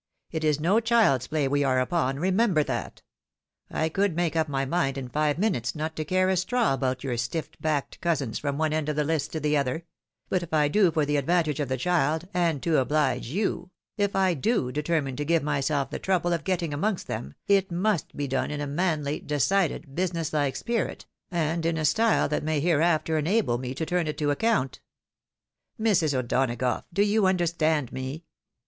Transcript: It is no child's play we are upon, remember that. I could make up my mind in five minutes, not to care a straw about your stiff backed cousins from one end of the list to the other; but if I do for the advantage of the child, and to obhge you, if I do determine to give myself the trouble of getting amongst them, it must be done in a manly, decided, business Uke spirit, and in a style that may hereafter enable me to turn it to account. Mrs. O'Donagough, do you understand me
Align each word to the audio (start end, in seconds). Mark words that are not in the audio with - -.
It 0.31 0.43
is 0.43 0.59
no 0.59 0.79
child's 0.79 1.27
play 1.27 1.47
we 1.47 1.63
are 1.63 1.79
upon, 1.79 2.17
remember 2.17 2.63
that. 2.63 3.03
I 3.69 3.87
could 3.87 4.15
make 4.15 4.35
up 4.35 4.49
my 4.49 4.65
mind 4.65 4.97
in 4.97 5.09
five 5.09 5.37
minutes, 5.37 5.75
not 5.75 5.95
to 5.95 6.03
care 6.03 6.27
a 6.27 6.35
straw 6.35 6.73
about 6.73 7.03
your 7.03 7.17
stiff 7.17 7.49
backed 7.61 8.01
cousins 8.01 8.39
from 8.39 8.57
one 8.57 8.73
end 8.73 8.89
of 8.89 8.95
the 8.95 9.03
list 9.03 9.31
to 9.33 9.39
the 9.39 9.55
other; 9.55 9.85
but 10.27 10.41
if 10.41 10.55
I 10.55 10.69
do 10.69 10.89
for 10.89 11.05
the 11.05 11.17
advantage 11.17 11.59
of 11.59 11.69
the 11.69 11.77
child, 11.77 12.27
and 12.33 12.63
to 12.63 12.83
obhge 12.83 13.25
you, 13.25 13.69
if 13.95 14.15
I 14.15 14.33
do 14.33 14.71
determine 14.71 15.17
to 15.17 15.23
give 15.23 15.43
myself 15.43 15.91
the 15.91 15.99
trouble 15.99 16.33
of 16.33 16.43
getting 16.43 16.73
amongst 16.73 17.05
them, 17.05 17.35
it 17.47 17.71
must 17.71 18.17
be 18.17 18.27
done 18.27 18.49
in 18.49 18.59
a 18.59 18.65
manly, 18.65 19.19
decided, 19.19 19.93
business 19.93 20.33
Uke 20.33 20.55
spirit, 20.55 21.05
and 21.29 21.63
in 21.63 21.77
a 21.77 21.85
style 21.85 22.27
that 22.27 22.43
may 22.43 22.59
hereafter 22.59 23.19
enable 23.19 23.59
me 23.59 23.75
to 23.75 23.85
turn 23.85 24.07
it 24.07 24.17
to 24.17 24.31
account. 24.31 24.81
Mrs. 25.79 26.15
O'Donagough, 26.15 26.85
do 26.91 27.03
you 27.03 27.27
understand 27.27 27.91
me 27.91 28.23